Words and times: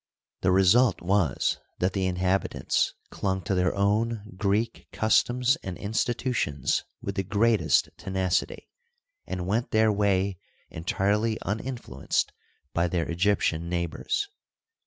The 0.41 0.51
result 0.51 0.99
was, 1.03 1.59
that 1.77 1.93
the 1.93 2.07
inhabitants 2.07 2.95
clung 3.11 3.43
to 3.43 3.53
their 3.53 3.75
own 3.75 4.33
Greek 4.35 4.87
customs 4.91 5.57
and 5.57 5.77
in 5.77 5.93
stitutions 5.93 6.83
with 7.03 7.13
the 7.13 7.23
greatest 7.23 7.89
tenacity, 7.97 8.67
and 9.27 9.45
went 9.45 9.69
their 9.69 9.91
way 9.93 10.39
entirely 10.71 11.37
uninfluenced 11.43 12.31
by 12.73 12.87
their 12.87 13.05
Egyptian 13.07 13.69
neighbors. 13.69 14.27